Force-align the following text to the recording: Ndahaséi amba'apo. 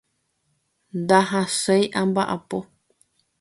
Ndahaséi 0.99 1.85
amba'apo. 2.01 2.57